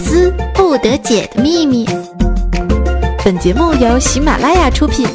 [0.00, 1.86] 思不得解的秘密。
[3.22, 5.06] 本节目由喜马拉雅出品。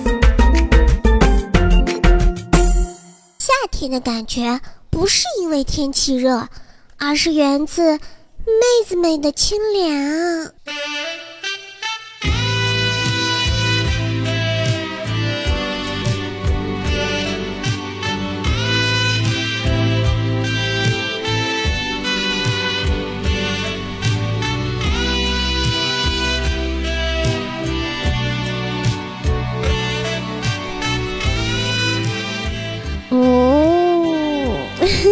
[3.40, 4.62] 夏天的感觉
[4.92, 6.48] 不是因为天气热，
[6.98, 8.00] 而是源自妹
[8.88, 10.52] 子们的清凉。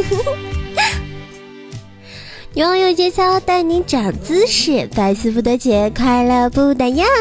[2.53, 7.05] 拥有节操带你长姿势，百思不得解，快乐不打烊。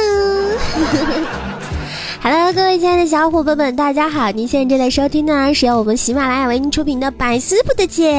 [2.22, 4.30] Hello，各位亲爱的小伙伴们，大家好！
[4.30, 8.12] 您现在正在收听的是由我们喜马拉雅为您出品的《百思不得解》。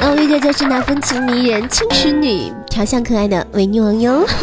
[0.00, 4.26] 那我玉姐就是那风情迷人、轻熟女、调香可爱的维女王哟。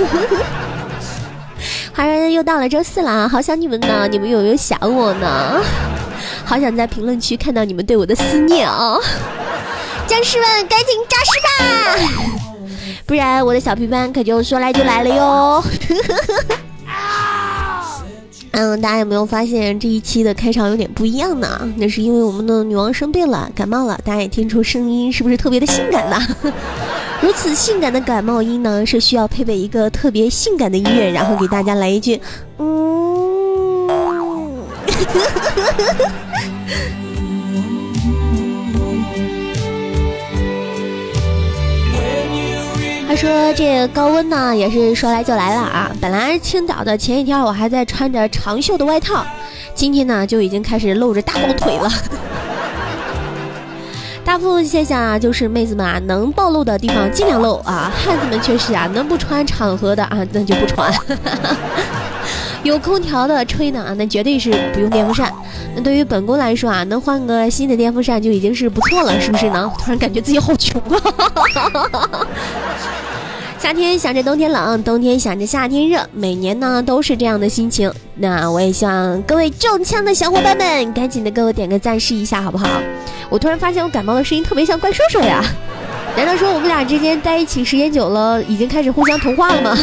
[1.92, 4.08] 哈人又到了周四了，好想你们呢！
[4.08, 5.64] 你们有没有想我呢？
[6.48, 9.02] 好想在评论区看到你们对我的思念哦！
[10.08, 11.50] 僵尸们，赶紧扎尸吧，
[13.06, 15.62] 不然我的小皮班可就说来就来了哟！
[18.52, 21.70] 嗯，大家有没有发现这一期的开场有点不一样呢？
[21.76, 24.00] 那是因为我们的女王生病了，感冒了。
[24.06, 26.18] 大家也听出声音是不是特别的性感呢？
[27.20, 32.22] 如此性感的感冒音呢，是需要配备一个特别性感的音乐，然后给大家来一句，
[32.58, 33.27] 嗯。
[43.08, 45.90] 他说：“这高温呢，也是说来就来了啊！
[46.02, 49.26] 本来青岛的前几天我还在穿着长袖的外套，
[49.74, 51.90] 今天呢就已经开始露着大高腿了。
[54.26, 60.94] 大部分现象啊，就是妹子们啊能暴露的地方尽量露啊，汉子们却是啊能不穿场合的啊那就不穿。
[62.64, 65.32] 有空调的吹呢啊，那绝对是不用电风扇。
[65.76, 69.72] 那对于本宫来说啊，能换个新的电风扇就已经是不错了，是不是呢？
[69.80, 72.28] 突然感觉自己好穷啊！
[73.60, 77.92] 夏天想着冬天冷，冬天想着夏天热，每年呢都是这样的心情。
[78.16, 82.68] 那我也希望各位中枪的小伙伴们，赶紧的给我点个赞试一下，好不好？
[83.30, 85.44] 我突然发现我感冒的声音特别像怪兽兽呀。
[86.18, 89.78] 难道说我们俩之间在一起时间久了，已经开始互相同化了吗？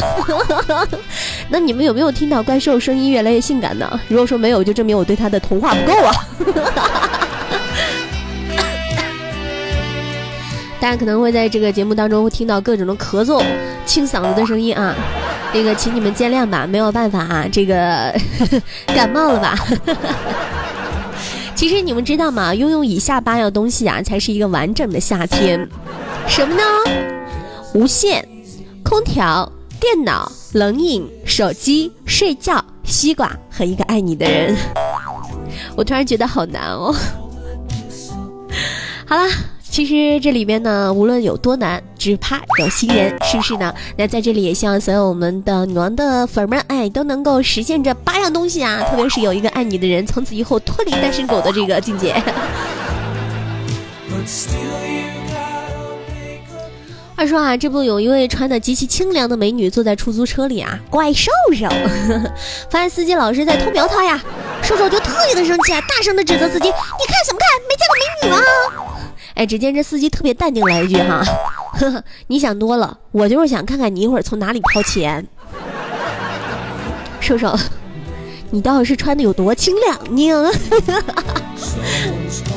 [1.49, 4.01] 那你们有没有听到怪兽声音越来越性感呢？
[4.09, 6.13] 如果说没有，就证明我对他的同化不够啊！
[10.81, 13.41] 大家可能会在这个节目当中会听到各种的咳嗽、
[13.87, 14.93] 清嗓子的声音啊，
[15.55, 18.13] 那个请你们见谅吧，没有办法啊，这个
[18.93, 19.57] 感冒了吧？
[21.55, 22.53] 其实你们知道吗？
[22.53, 25.67] 拥有以下八样东西啊，才是一个完整的夏天。
[26.27, 26.63] 什么呢？
[27.75, 28.27] 无线、
[28.83, 34.57] 空调、电脑、冷饮、手机、睡觉、西瓜和一个爱你的人。
[35.77, 36.95] 我突然觉得好难哦。
[39.07, 39.29] 好啦。
[39.71, 43.75] 其实这里边呢，无论有多难，只怕有心人，是不是呢？
[43.97, 48.85] 那在这里也希望所有我们的女王的粉们，哎，都能够实现这八样东西啊！
[48.89, 52.15] 特别是有一个爱你的人，从此以后脱离单身狗的这个境界。
[57.25, 61.67] 话说啊，这不有一位穿的极其清凉的美女坐在出租车里啊，怪兽兽，
[62.69, 64.23] 发现司机老是在偷瞄她呀，
[64.63, 67.49] 兽兽就特别的生气啊，大声的指责司机：“你看什么看？
[67.67, 68.37] 没见过美女吗？”
[69.37, 71.25] 哎，只见这司机特别淡定来一句哈，
[71.79, 75.27] 呵 呵，你想多了，我就是想看看你一会儿从哪里掏钱。
[77.21, 77.59] 瘦瘦，
[78.51, 80.53] 你到底是穿的有多清凉呢？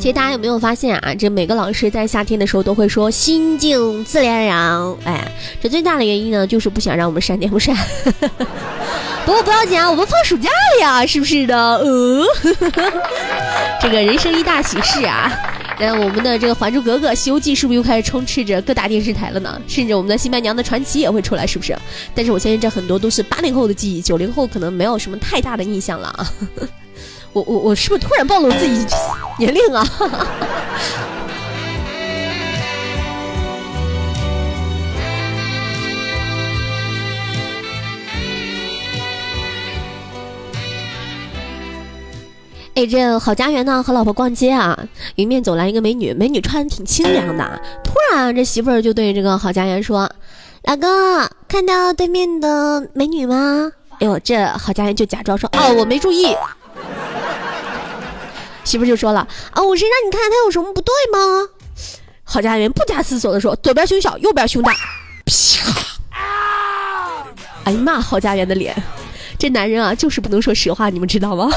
[0.00, 1.14] 其实大家有没有发现啊？
[1.14, 4.96] 这每个老师在夏天的时候都会说心静自然凉。
[5.04, 5.30] 哎，
[5.60, 7.76] 这最大的原因呢，就是不想让我们扇电风扇。
[9.26, 11.54] 不过不要紧啊，我们放暑假了呀，是不是的？
[11.54, 12.24] 呃，
[13.82, 15.30] 这个人生一大喜事啊！
[15.78, 19.60] 那我们的这个《还珠格格》《西游记》是不是又开始充斥着各大电视台了呢？
[19.68, 21.76] 甚至我们的《新白娘的传奇》也会出来，是不是？
[22.14, 26.32] 但是我相信这很多都是八零后的记忆，九零后可能没有什么太大的印象了啊。
[27.32, 28.86] 我我我是不是突然暴露自己
[29.38, 29.86] 年龄啊？
[42.74, 44.78] 哎，这郝家园呢和老婆逛街啊，
[45.16, 47.60] 迎面走来一个美女，美女穿的挺清凉的。
[47.84, 50.10] 突然，这媳妇儿就对这个郝家园说
[50.64, 50.88] ：“老公，
[51.46, 56.34] 看到对面的美女吗？”哎呦，这郝家园就假装说：“哦，我没注意。”
[58.70, 61.48] 媳妇就说了啊，我是让你看他有什么不对吗？
[62.22, 64.72] 郝家园不假思索的说：“左边胸小，右边胸大。”
[65.26, 66.14] 啪！
[67.64, 68.00] 哎呀妈！
[68.00, 68.80] 郝家园的脸，
[69.36, 71.50] 这男人啊，就是不能说实话，你们知道吗？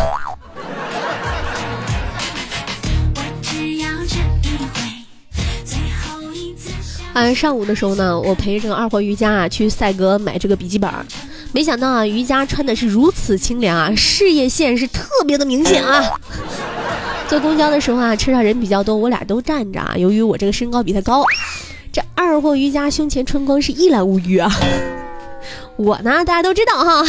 [7.13, 10.89] 啊，上午的时候呢，我陪着这个二货瑜伽啊去赛格买这个笔记本，
[11.51, 16.19] 没想到啊，瑜伽穿的是如此清凉啊，事业线是特别的明显啊。
[17.33, 19.95] 坐公交的时候啊，车上人比较多，我俩都站着啊。
[19.97, 21.25] 由于我这个身高比他高，
[21.91, 24.51] 这二货瑜伽胸前春光是一览无余啊。
[25.75, 27.03] 我呢，大家都知道哈，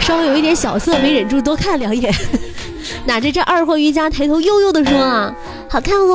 [0.00, 2.10] 稍微有一点小色，没忍住多看两眼。
[3.04, 5.30] 哪知这二货瑜伽抬头悠悠的说啊。
[5.68, 6.14] 好看不？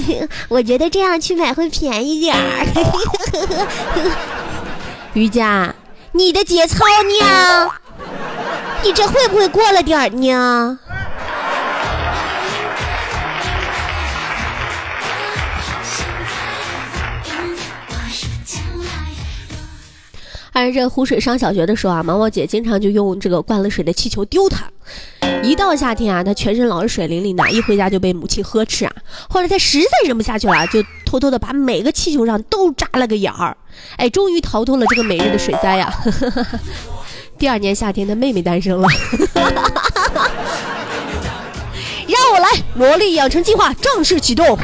[0.48, 2.66] 我觉得这样去买会便宜点儿。
[5.12, 5.74] 瑜伽，
[6.12, 6.78] 你的节操
[7.20, 7.70] 呢？
[8.82, 10.78] 你这会不会过了点儿呢？
[20.58, 24.64] 而这湖水上小学的时候啊，毛毛姐经常就用这个灌了水的气球丢他。
[25.42, 28.92] 一到夏天啊，他全身老是水淋淋的，一回家就被母亲呵斥啊。
[29.28, 33.56] 后来他实在忍不下去了，就偷偷的把每个气球上都扎了个眼儿，
[33.96, 35.92] 哎，终于逃脱了这个每日的水灾呀。
[37.38, 38.88] 第二年夏天，他妹妹诞生了。
[42.08, 44.58] 让我来，魔力养成计划正式启动。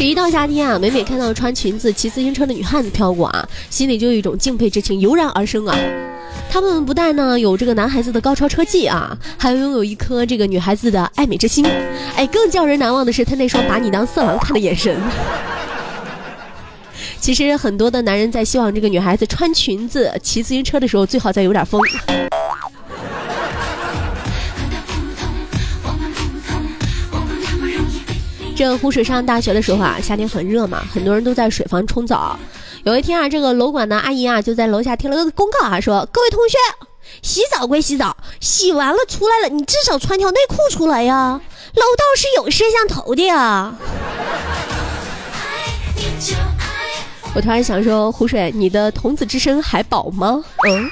[0.00, 5.76] 这一到夏天啊，每每看到穿裙子骑自行车的女汉子飘过啊，心里就有一种敬佩之情油然而生啊。
[6.48, 11.66] 他们不但呢有这个男孩子的高超车技啊，还拥有一颗这个女孩子的爱美之心。
[12.16, 14.98] 哎，更叫人难忘的是他那双把你当色狼看的眼神。
[17.20, 21.78] 其实很多的男人在希望这个女孩子穿裙子骑自行车的时候，最好再有点风。
[28.60, 32.38] 这湖水上大学的时候啊，夏天很热嘛，很多人都在水房冲澡。
[32.84, 36.58] 有一天啊，这个楼管的阿姨啊就在楼下贴了个公告啊，说各位同学，
[37.22, 41.40] 洗澡归洗澡，洗完了出来了，你至少穿条内裤出来呀。
[41.72, 43.74] 楼道是有摄像头的呀。
[47.34, 50.44] 我突然想说，湖水，你的童子之身还保吗？
[50.68, 50.90] 嗯。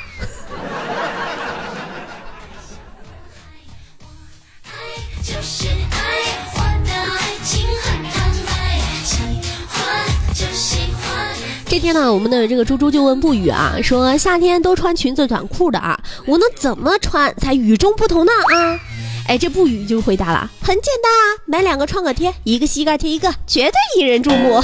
[11.69, 18.33] 这天呢，我们的这个猪猪就问不语啊，说夏天都穿裙子短裤的啊，我能怎么穿才与众不同呢？
[18.33, 18.81] 啊，
[19.29, 24.63] 哎，这不语就回答了，很简单啊，买两个创可贴，一个膝盖贴一个，绝对引人注目。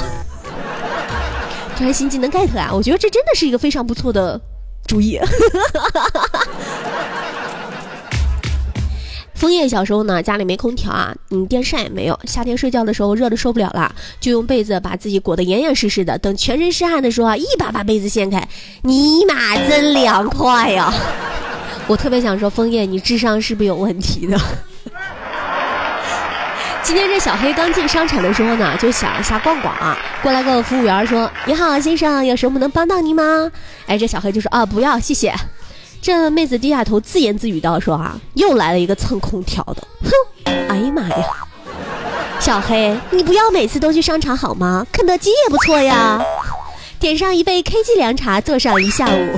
[1.77, 4.41] 突然新技能 get 啊，我觉得这真的是一个非常不错的
[4.87, 5.19] 主意。
[5.19, 5.27] 哈
[5.75, 7.24] 哈哈哈哈
[9.45, 12.19] 枫叶小时候呢，家里没空调啊，嗯，电扇也没有。
[12.25, 16.17] 夏天睡觉的时候热的受不了了，就用被子把自己裹得严严实实的。
[16.17, 18.49] 等全身是汗的时候啊， 一把把被子掀开，
[18.85, 20.91] 尼玛真凉快呀！
[21.87, 24.41] 我特别想说，枫叶，你智商是不是有问题的？
[26.83, 29.95] 今天这小黑刚进商场的时候呢，就想一下逛逛啊。
[30.23, 33.53] 过来个服务员说：“你好，先生，有什么能帮到您吗？”
[33.87, 35.35] 哎，这小黑就说：“啊，不要，谢谢。”
[36.05, 40.11] 这妹子低下头，自言自语道：“说啊，又来了一个蹭空调的，哼！
[40.69, 41.17] 哎呀妈呀，
[42.39, 44.87] 小黑，你不要每次都去商场好吗？
[44.93, 46.23] 肯德基也不错呀，
[47.01, 49.33] 点上一杯 K G 凉茶，坐上一下午。”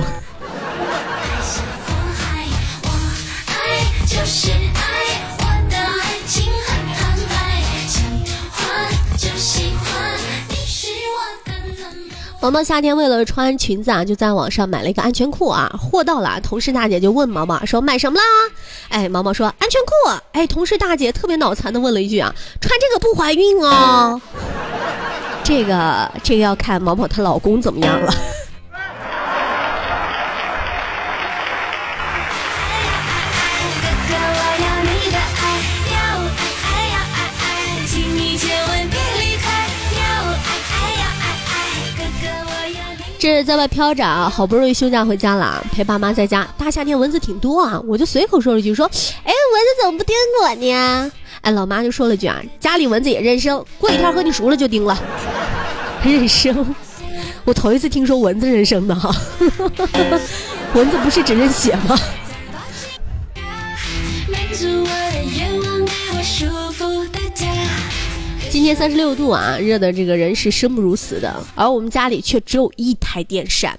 [1.85, 2.43] 风海，
[2.83, 2.89] 我
[3.47, 4.86] 爱就是爱
[12.39, 15.69] 毛毛夏天为了穿裙子啊，就在网上买了一个安全裤啊。
[15.79, 18.23] 货到了，同事大姐就问毛毛说：“买什么啦？”
[18.89, 19.91] 哎，毛毛说：“安全裤。”
[20.33, 24.21] 哎，同事大姐特别脑残的问了一句啊：“穿这个不怀孕哦？”
[25.43, 28.13] 这个这个要看毛毛她老公怎么样了。
[43.27, 46.47] 这在外飘着啊，好不容易休假回家了，陪爸妈在家。
[46.57, 48.85] 大夏天蚊子挺多啊，我就随口说了一句说
[49.25, 51.11] ：“哎，蚊子怎么不叮我呢？”
[51.43, 54.97] 哎，老妈就说了句啊：“家里蚊子也认生，过几天和你熟了就叮了。
[56.03, 56.73] ”认生，
[57.43, 59.13] 我头一次听说蚊子认生的哈，
[60.73, 61.99] 蚊子不是只认血吗？
[68.57, 73.77] 今天三十六度啊，热的这个人是生不如死的，而我们家里却只有一台电扇。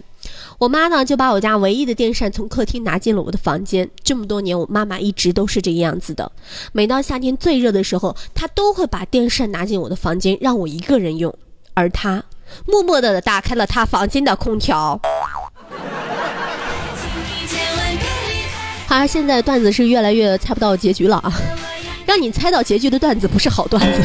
[0.56, 3.90] 我妈呢就把我家唯一的电扇从客厅拿进了我的房间。
[4.04, 6.30] 这么多年，我妈妈一直都是这个样子的。
[6.70, 11.37] 每到夏天最热的时候，她都会把电扇拿进我的房间，让我一个人用。
[11.75, 12.23] 而她
[12.64, 15.00] 默默的打开了她房间的空调。
[18.87, 21.32] 好现在段子是越来越猜不到结局了啊！
[22.06, 24.02] 让你猜到结局的段子不是好段子。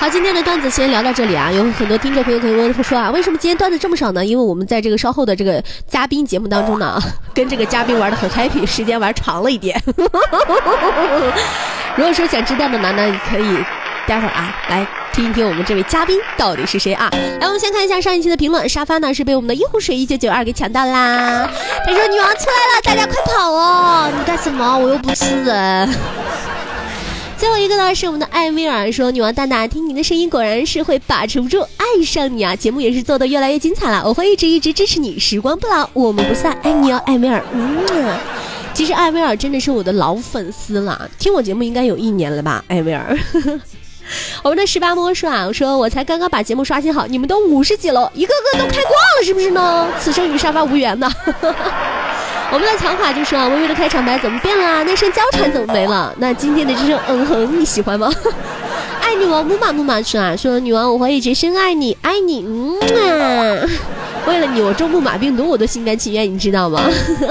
[0.00, 1.52] 好，今天的段子先聊到这里啊！
[1.52, 4.24] 有很多听众朋友可以问说啊，为什么今天段子这么少呢？
[4.24, 6.98] 因为我们在这个稍后的这个嘉宾节目当中呢，
[7.34, 9.78] 跟这个嘉宾玩的很 happy，时间玩长了一点。
[11.96, 13.62] 如果说想知道的呢，那你可以
[14.06, 14.86] 待会儿啊来。
[15.12, 17.10] 听一听我们这位嘉宾到底是谁啊？
[17.40, 18.66] 来，我们先看一下上一期的评论。
[18.66, 21.50] 沙发呢是被我们的一壶水一九九二给抢到啦。
[21.84, 24.08] 他说：“女王出来了，大家快跑哦！
[24.16, 24.78] 你干什么？
[24.78, 25.92] 我又不是人。”
[27.40, 32.54] 最后一个呢是我们的艾薇儿说：“女王大大，听你的声音果然是会把持不住爱上你啊！
[32.54, 38.18] 节目也是做的越来越精彩了，我会一直一直支持你，时光不老，我们不散，爱你哦，艾薇儿。”嗯，
[38.74, 43.18] 其实艾薇儿真的是我的老粉丝了，听我节目应该有一年了吧，艾薇儿。
[44.44, 49.88] 我们的十八摸说啊，我说我才刚刚把节目刷新好，你们都五十几了，一个个都开挂了，是不是呢？
[49.98, 51.10] 此生与沙发无缘呢。
[52.52, 54.82] 我们的强华就说啊，微微的开场白怎么变了？
[54.84, 56.12] 那声娇喘怎么没了？
[56.18, 58.12] 那今天的这声嗯哼，你喜欢吗？
[59.00, 63.66] 爱女王木马木马说啊，说女王我会一直深爱你，爱你，嗯啊。
[64.26, 66.82] 为了你，我中木马病毒我都心甘情愿，你知道吗？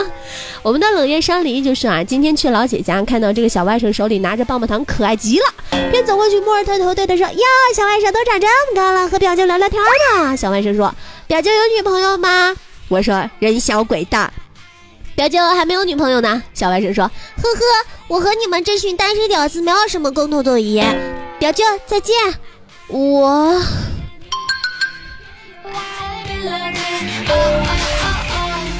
[0.63, 5.45] 我们的冷月山梨就说啊，今天去老姐家，看到这个小外甥手里拿着棒棒糖，可爱极了，
[5.91, 7.43] 便走过去，摸着他头，对他说：“哟，
[7.75, 9.81] 小外甥都长这么高了，和表舅聊聊天
[10.15, 10.93] 呢。”小外甥说
[11.27, 12.55] ：“表舅有女朋友吗？”
[12.89, 14.31] 我说：“人小鬼大，
[15.19, 17.03] 表舅还没有女朋友呢。”小外甥说
[17.35, 17.61] ：“呵呵，
[18.07, 20.95] 我和你们这群单身屌丝没有什么共同的语言。”
[21.38, 22.15] 表舅再见，
[22.88, 23.61] 我。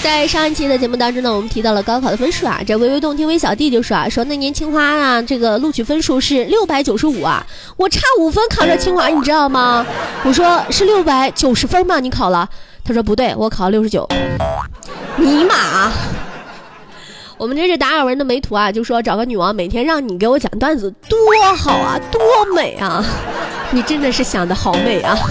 [0.02, 2.62] 在上一期的节目当中呢，我们提到了高考的分数啊。
[2.66, 9.86] 这微微动听微小弟就说啊，说那年清华啊，这个录取分数是六百九十五啊，我差五分考上清华，你知道吗？
[10.24, 12.00] 我说是六百九十分吗？
[12.00, 12.48] 你考了？
[12.86, 14.08] 他说不对，我考了六十九。
[15.18, 15.92] 尼玛！
[17.40, 21.18] 我们这是达尔文的美图啊，就说找个女王每天让你给我讲段子，多
[21.56, 22.22] 好啊，多
[22.54, 23.02] 美啊！
[23.72, 25.18] 你真的是想的好美啊！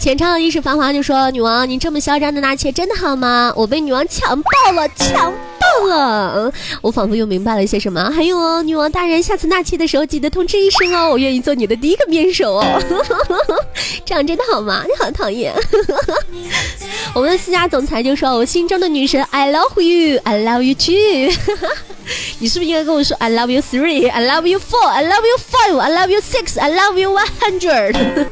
[0.00, 3.52] 浅唱一世繁华就说：“女王，你这么嚣张的纳妾真的好吗？
[3.54, 5.53] 我被女王强暴了，强暴
[5.86, 6.52] 了！
[6.80, 8.10] 我仿佛又明白了一些什么。
[8.10, 12.64] 还有哦，女王大人，下次纳妾的时候记得通知一声哦，我愿意做你的第一个面首哦。
[14.04, 14.84] 这样真的好吗？
[14.84, 15.54] 你好讨厌。
[17.14, 21.32] 我们的私家总裁就说：我心中的女神，I love you，I love you too。
[22.38, 27.12] 你是不是应该跟我说 I love you three，I love you four，I love you five，I love you six，I love you
[27.12, 28.26] one hundred。”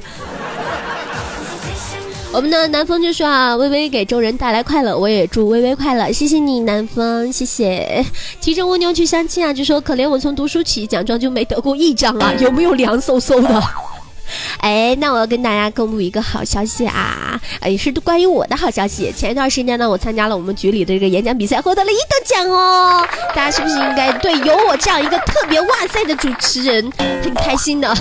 [2.34, 8.02] 我们的南风就说啊，微微给众人带来快乐，我也祝微微快乐，谢谢你，南风，谢谢。
[8.40, 13.62] 骑着蜗牛去相亲啊，就说可怜我从读书起奖状就没得过一张啊， 有没有凉飕飕的？
[14.60, 19.12] 哎，那我要跟大家公布一个好消息啊，也是关于我的好消息。
[19.14, 23.06] 前一段时间呢，我参加了我们局里的这个演讲比赛，获得了一等奖哦。
[23.34, 26.90] 大家是不是应该对有我这样一个特别哇塞的主持人
[27.22, 27.94] 很开心的？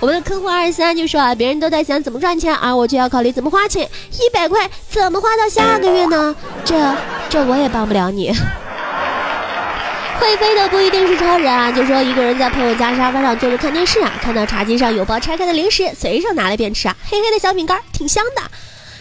[0.00, 3.82] 我们的客户二十三就说啊，别人都在想怎么赚钱，而我却要考虑怎么花钱。
[4.12, 6.34] 一百块怎么花到下个月呢？
[6.64, 6.96] 这
[7.28, 8.32] 这我也帮不了你。
[10.20, 18.42] 会飞的不一定是超人啊，就说一个人在朋友家沙发上坐着看电视啊，看到茶几上有包拆开的零食，随手拿来便吃啊，黑黑的小饼干挺香的。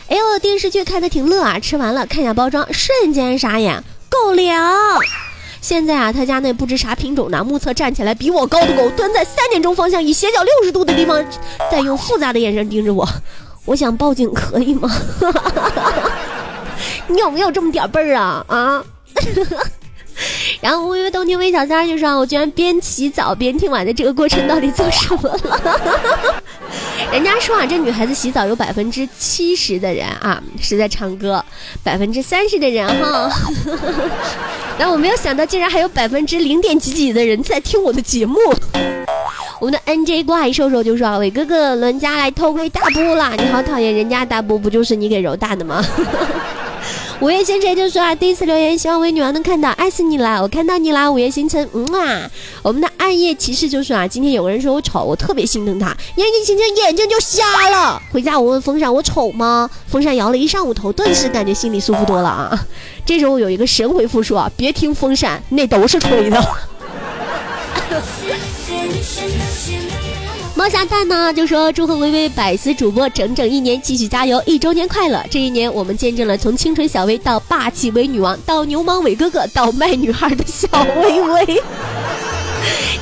[0.10, 4.74] 哎呦，电视剧看的挺乐啊，吃完了看下包装，瞬间傻眼，狗粮。
[5.68, 11.22] 现在啊，他家那不知啥品种的，目测站起来比我高的狗，蹲在三点钟方向以斜角六十度的地方，
[11.70, 13.06] 在用复杂的眼神盯着我。
[13.66, 14.90] 我想报警，可以吗？
[17.08, 18.46] 你有没有这么点辈儿啊？
[18.48, 18.82] 啊？
[20.62, 26.40] 然后微微冬天微小三就说：“我居然边洗澡边听完的这个过程到底做什么了？”
[27.12, 31.44] 人家说啊，这女孩子洗澡有百分之七十的人啊是在唱歌，
[31.84, 33.32] 百分之三十的人哈。
[34.78, 38.38] 那我没有想到，竟然还有百分之零点几几的人在听我的节目。
[39.60, 45.84] 我们的 NJ 怪兽兽就说：“啊，伟哥哥，伦家来偷窥大波了，你好讨厌，人家大波不就是你给揉大的吗？”
[47.20, 50.40] 午夜星辰就说啊，第一次留言，希望我女王能看到，爱死你啦！
[50.40, 52.30] 我看到你啦，五月星辰，嗯啊。
[52.62, 58.00] 我们的暗夜骑士就说啊，今天有个人说我丑，我特别心疼他，眼睛轻轻眼睛就瞎了。
[58.12, 59.68] 回家我问风扇我丑吗？
[59.88, 62.68] 风扇摇了一上午头，顿时感觉心里舒服多了啊。
[63.04, 66.40] 这时候有一个神回复说啊，别听风扇，那都是吹的。
[70.58, 75.24] 猫下蛋呢就说祝贺微微百思主播整整一年，继续加油，一周年快乐！
[75.30, 80.68] 这一年我们见证了从清纯小薇到霸气伪女王，到牛氓伪哥哥，到卖女孩的小
[81.00, 81.62] 薇薇。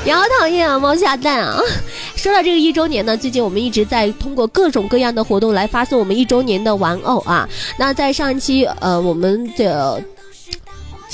[0.04, 1.62] 你好讨厌啊，猫下蛋啊！
[2.18, 7.48] 说到这个一周年呢，最近我们一直在通过各种各样的活动来发送我们一周年的玩偶啊。
[7.80, 10.04] 那在上一期呃我们的。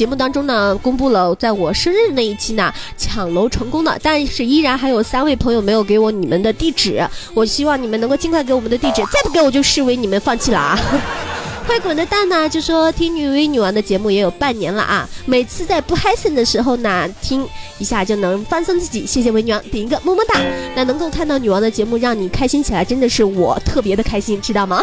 [0.02, 10.80] 节目当中呢，公布了在我生日那一期呢抢楼成功的，但是依然还有三位朋友没有给我你们的地址，我希望你们能够尽快给我们的地址，再不给我就视为你们放弃了啊！
[11.68, 20.42] 快滚的蛋呢就说听女威女王的节目也有半年了啊，每次在不嗨森的时候呢听一下就能放松自己，谢谢威女王点一个么么哒。
[20.76, 24.82] 那能够看到女王的节目让你开心起来，真的是我特别的开心，知道吗？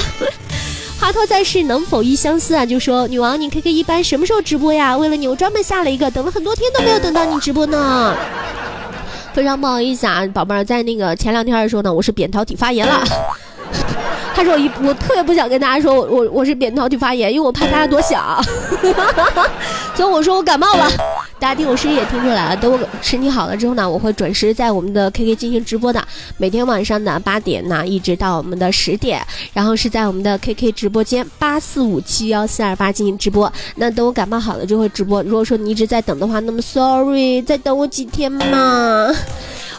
[1.00, 2.66] 华佗在世，能否一相思啊？
[2.66, 4.96] 就说女王，你 K K 一般什么时候直播呀？
[4.96, 8.14] 为了你，我专门下了一个，等了很多天都没有等到你直播呢。
[9.32, 13.04] 非常不好意思啊，宝贝儿，在那个前两天的时候呢，我是扁桃体发炎了。
[14.34, 18.42] 他说我一，我特别不想跟大家说我我我是扁桃体发炎，因为我怕大家多想。
[19.94, 20.88] 所以我说我感冒了。
[21.40, 26.04] 大家听我声音也听出来了，等我身体好了之后呢，我会准时在我们的 KK 进行直播的。
[26.36, 33.50] 每天晚上的八点呢，一直到我们的十点，然后是在我们的 KK 直播间八四五七幺四二八进行直播。
[33.76, 35.22] 那等我感冒好了就会直播。
[35.22, 39.14] 如果说你一直在等的话，那么 sorry，再等我几天嘛。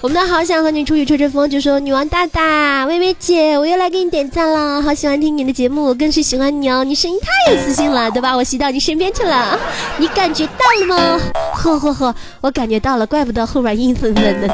[0.02, 9.60] 我们的好想和你出去吹吹风，就说女王大大、微微姐，我又来给你点赞了，好喜欢听你的节目，更是喜欢你哦，你声音太有磁性了，都把我吸到你身边去了，
[9.98, 11.20] 你感觉到了吗？
[11.54, 14.54] 呵呵呵，我感觉到了，怪不得后边阴森森的呢。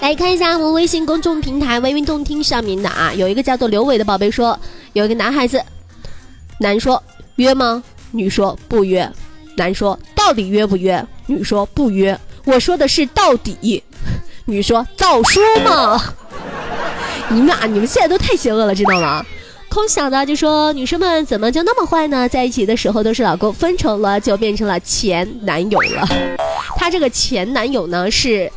[0.00, 4.58] 来看一下我们微信公众平台“微运动听”上面的啊，有一个叫做刘伟的宝贝说，
[4.92, 5.62] 有一个男孩子，
[6.58, 7.02] 男说
[7.36, 7.82] 约吗？
[8.10, 9.10] 女说不约，
[9.56, 11.02] 男说到底约不约？
[11.24, 12.18] 女说不约。
[12.44, 13.82] 我说的是到底，
[14.46, 16.14] 女说早说嘛！
[17.30, 19.24] 你们俩，你们现在都太邪恶了，知道吗？
[19.68, 22.28] 空想的就说女生们怎么就那么坏呢？
[22.28, 26.06] 在一起的时候都是老公，分手了就变成了前男友了。
[26.76, 28.50] 他这个前男友呢是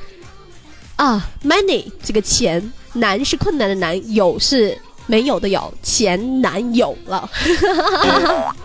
[0.98, 7.30] 啊，money 这个钱，难是困难的难，有是没有的有，前男友了。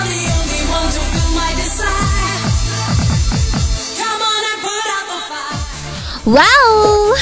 [6.25, 7.15] 哇哦！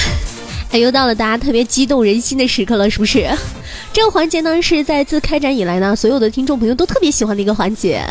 [0.72, 3.28] 哎，又到了大家特别激动人心的时刻了，是不是？
[3.92, 8.06] 这个环节呢，是在自开展以来呢，所有的听众朋友都特别喜欢的一个环节，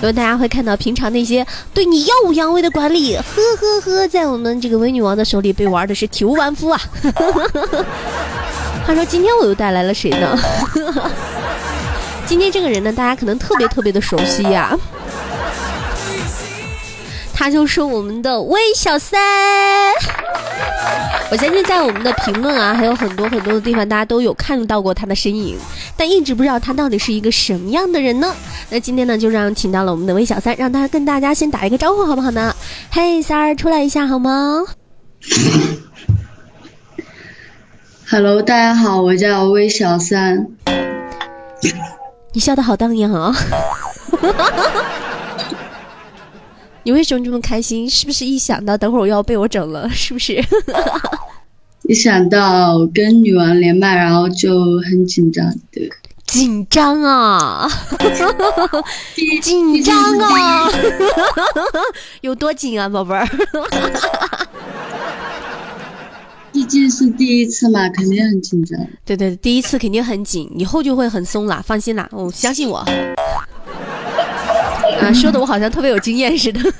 [0.00, 3.22] 因为大家会看到平常那些对你耀武扬威的管理，呵
[3.60, 6.80] 呵呵，在我们这个伪女王的手里被玩的是体无完肤啊！
[8.86, 10.38] 话说：“今天我又带来了谁呢？
[12.26, 14.76] 今天这个人呢，大家可能特别特别的熟悉呀。”
[17.38, 19.20] 他就是我们的魏小三，
[21.30, 25.58] 我相信在我们的评论啊，还有很多很多的地方，大家都有看到过他的身影，
[25.98, 28.34] 但一直不知道他到底是一个什么样的人呢？
[28.70, 32.56] 那今天呢，就让请到了我们的魏小三，让他跟大家先打一个招呼，好不好呢？
[32.90, 34.64] 嘿，三儿出来一下好吗
[38.10, 40.46] ？Hello，大家好，我叫魏小三。
[42.32, 43.36] 你笑的好荡漾啊！
[46.86, 47.90] 你为什么这么开心？
[47.90, 49.90] 是不是一想到等会儿我要被我整了？
[49.90, 50.40] 是不是？
[51.82, 54.50] 一想到跟女王连麦，然后就
[54.88, 55.52] 很紧张。
[55.72, 55.90] 对，
[56.26, 57.68] 紧张啊！
[59.42, 60.70] 紧张啊！
[62.20, 63.26] 有多紧啊，宝贝儿？
[66.52, 68.78] 毕竟是第一次嘛，肯定很紧张。
[69.04, 71.60] 对对，第一次肯定很紧，以后就会很松了。
[71.66, 72.84] 放心啦，我相信我。
[75.00, 76.60] 啊，说的我好像特别有经验似的。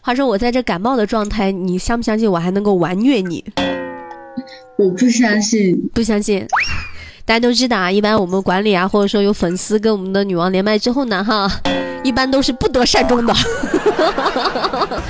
[0.00, 3.44] 话说我在这感冒的状态，你相不相信我还能够完虐你？
[4.76, 6.46] 我不相信，不相信。
[7.24, 11.50] 大家都知道啊，一般我们管理啊，或者说有粉丝跟我们的女王连麦之后呢，哈，
[12.02, 13.34] 一般都是不得善终的。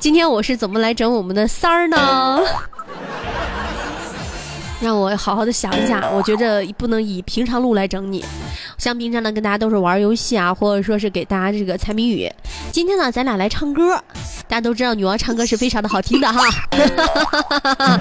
[0.00, 2.40] 今天我是怎么来整我们的三儿呢？
[4.80, 8.24] 让我好好的想一下，我觉着不能以平常路来整你。
[8.82, 12.28] 像平常呢，跟大家都是玩游戏啊，或者说是给大家这个猜谜语。
[12.72, 13.94] 今天呢，咱俩来唱歌。
[14.48, 16.42] 大家都知道女王唱歌是非常的好听的哈，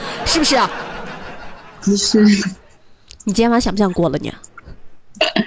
[0.26, 0.60] 是不是？
[1.82, 2.24] 不是，
[3.26, 4.34] 你今天晚上想不想过了你？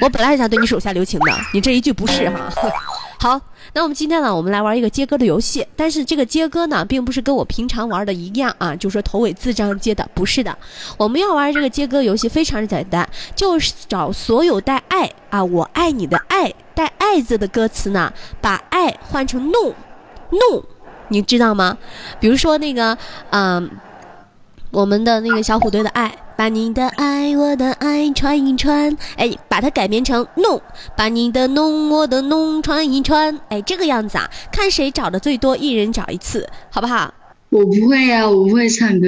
[0.00, 2.48] 我本来还想对你手下留情的，你这一句不是哈。
[3.18, 3.40] 好，
[3.72, 5.66] 那我们今天呢，我们来玩一个接歌的游戏。
[5.76, 10.56] 但是这个接歌呢，并不是跟我平常玩的一样啊，就是说头尾字这样接的，不是的。
[10.98, 19.74] 我们要玩这个接歌游戏非常的简单，就是找所有带爱啊，我爱你的爱带爱字的歌词呢，把爱换成弄
[20.30, 20.62] 弄，
[21.08, 21.78] 你知道吗？
[22.20, 22.96] 比如说那个，
[23.30, 23.70] 嗯，
[24.74, 26.14] 我们的那个小虎队的爱。
[26.36, 30.60] 把你的爱，我的爱传一传，哎，把它改编成弄，
[30.96, 37.14] 把你的弄，我的弄传一传，哎，这个样子啊，看谁找的最多，一人找一次，好不好？
[37.50, 39.06] 我不会呀，我不会唱歌。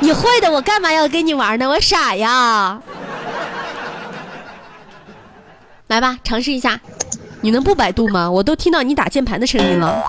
[0.00, 1.68] 你会的，我干嘛要跟你玩呢？
[1.68, 2.80] 我傻呀！
[5.88, 6.80] 来吧，尝试一下，
[7.42, 8.30] 你能不百度吗？
[8.30, 10.02] 我都听到你打键盘的声音了。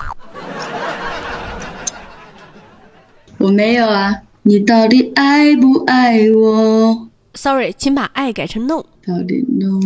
[3.38, 4.14] 我没有啊。
[4.42, 8.84] 你到底爱不爱我？Sorry，请把爱改成 no。
[9.06, 9.80] 到底 no？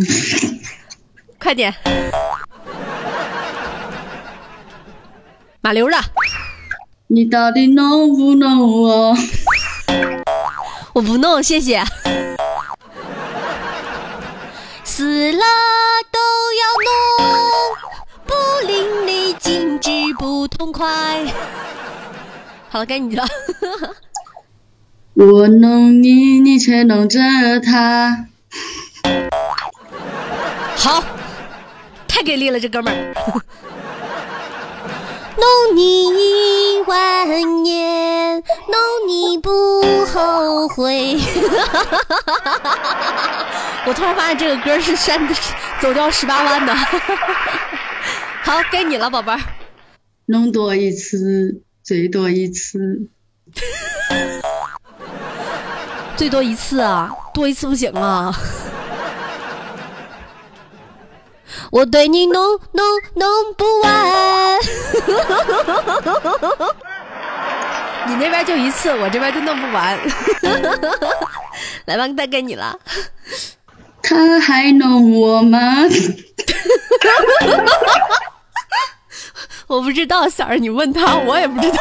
[1.37, 1.73] 快点，
[5.61, 5.97] 马溜的。
[7.07, 9.15] 你到底弄不弄我？
[10.93, 11.83] 我不弄，谢谢。
[14.83, 15.43] 死了
[16.11, 16.19] 都
[16.61, 16.63] 要
[17.19, 17.27] 弄，
[18.25, 18.33] 不
[18.65, 21.25] 淋漓尽致不痛快。
[22.73, 23.23] 好了，该你了。
[25.13, 27.19] 我弄你，你却弄着
[27.59, 28.25] 他。
[30.75, 31.03] 好，
[32.07, 33.13] 太给力了，这哥们儿。
[35.37, 41.19] 弄你一万年，弄你不后悔。
[43.85, 45.21] 我突然发现这个歌是山
[45.79, 46.73] 走掉十八弯的。
[48.41, 49.39] 好，该你了，宝贝儿。
[50.25, 53.09] 弄多一次，最多一次。
[56.15, 58.33] 最多一次啊，多一次不行啊！
[61.71, 62.41] 我对你弄
[62.71, 64.59] 弄弄不完，
[68.07, 69.99] 你那边就一次，我这边就弄不完。
[71.85, 72.79] 来吧，带给你了。
[74.01, 75.59] 他还弄我吗？
[79.67, 81.77] 我不知道，小儿，你问他，我也不知道。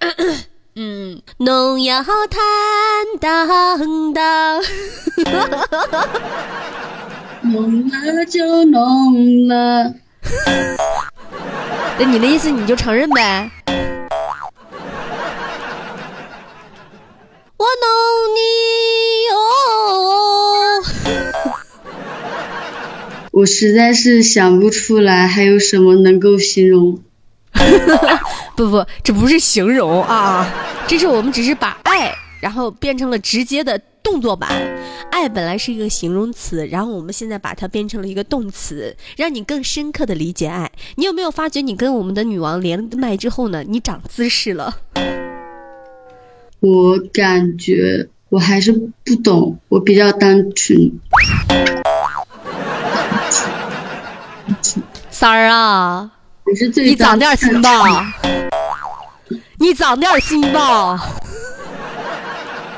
[0.76, 2.10] 嗯，农药坦
[3.20, 4.60] 荡荡，
[7.42, 9.94] 浓了就浓了。
[11.96, 13.50] 那你的意思你就承认呗？
[17.56, 17.88] 我弄
[23.34, 27.00] 我实在是想不出来还有什么能够形容。
[28.56, 30.48] 不不，这不是形容啊，
[30.86, 34.48] 这是我们只是把爱，然后变成了直接的动作版。
[35.10, 40.70] 爱本来是一个形容词，然后我们现在把它变成了一个动词，让你更深刻的理解爱。
[40.94, 44.76] 你有没有发觉，你跟我们的女王连麦之后呢，你长姿势了？
[46.60, 50.92] 我感觉我还是不懂，我比较单纯。
[55.10, 56.10] 三儿啊。
[56.76, 57.70] 你长点心吧，
[59.58, 61.00] 你长点心吧，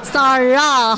[0.03, 0.97] 三儿啊。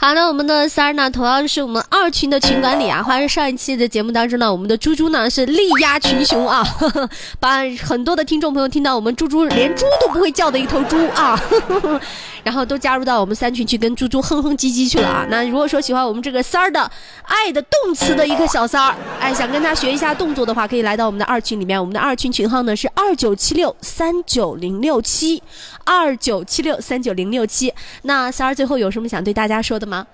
[0.00, 3.02] 好的，我们的三儿呢，同样是我们二群的群管理啊。
[3.02, 6.64] 话说上一期的节目当中呢，我们的猪猪呢是力压群雄啊，
[7.40, 11.36] 把很多的听众朋友听到我们猪猪连猪都不会叫的一头猪啊。
[12.44, 15.26] 然后都加入到我们三群去跟猪猪哼哼唧唧去了啊！
[15.28, 16.90] 那如果说喜欢我们这个三儿的
[17.24, 21.78] 爱的动词的一个小三儿，哎，想跟他学一下动作的话，可以来到我们的二群里面。
[21.78, 25.42] 我们的二群群号呢是二九七六三九零六七，
[25.84, 27.74] 二九七六三九零六七。
[28.02, 30.06] 那三儿最后有什么想对大家说的吗？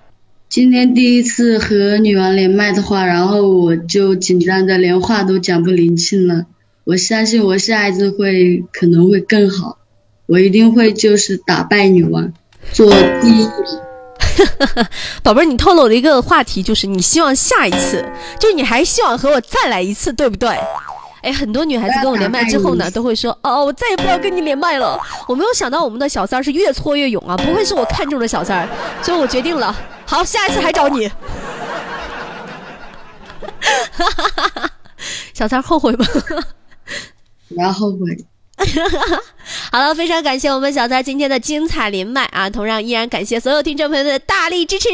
[0.47, 6.45] 今天第一次和女王连麦的话，然后我就紧张的连话都讲不灵清了。
[6.85, 9.79] 我相信我下一次会可能会更好。
[10.27, 12.31] 我一定会就是打败女王，
[12.71, 12.89] 做
[13.21, 13.47] 第一。
[15.23, 18.05] 宝贝儿，你透露了一个话题，就是你希望下一次，
[18.39, 20.49] 就你还希望和我再来一次，对不对？
[21.25, 24.99] 哎，很多女孩子跟我连麦之后呢，都会说，哦，我再也不要跟你连麦了。
[25.27, 28.69] 我没有想到我们的小三儿是越挫越勇啊，不会是我看中的小三儿，
[29.01, 31.11] 所以我决定了，好，下一次还找你。
[35.33, 36.05] 小三后悔吗？
[37.49, 38.25] 不要后悔。
[39.71, 42.49] 好了，非常感谢我们小三今天的精彩连麦啊！
[42.49, 44.87] 同样依然感谢所有听众朋友的大力支持。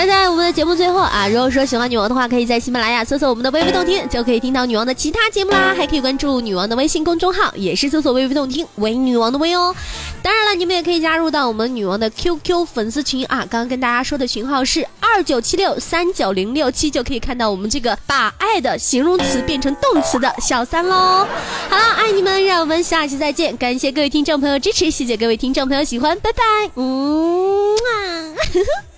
[0.00, 5.74] 那在我们的节目最后啊，如果说喜欢女王的话，可以在喜马拉雅搜索我们的微微动听，就可以听到女王的其他节目啦。
[5.76, 9.76] 还可以关注女王的微信公众号，也是搜索微微动听，为女王的微哦。
[10.22, 21.26] 当然了，你们也可以加入到我们女王的 QQ 粉丝群啊，刚刚跟大家说的群号是二九七六三九零六七，就可以看到我们这个把爱的形容词变成动词的小三喽。
[21.68, 23.54] 好了，爱你们，让我们下期再见。
[23.58, 26.42] 感谢各位听众朋友支持，谢谢各位听众朋友喜欢，拜拜。
[26.76, 28.89] 嗯啊。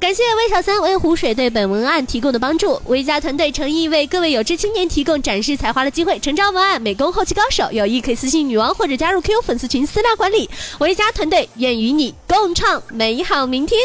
[0.00, 2.80] 感谢魏小三、为湖水对本文案提供的帮助。
[2.86, 6.18] 维家团队诚意为各位有志青年提供展示才华的机会。
[6.18, 10.48] 成长文案、美工、后期高手，有意可以私信女王或者加入 QQ 粉丝群私聊管理。
[10.78, 13.78] 维家团队愿与你共创美好明天。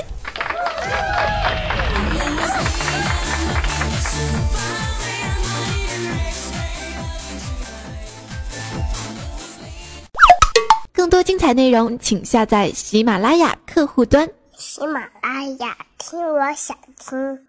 [10.93, 14.25] 更多精彩内容，请下载喜马拉雅客户端。
[14.57, 15.75] 喜马拉雅，
[16.07, 17.47] 听我想听。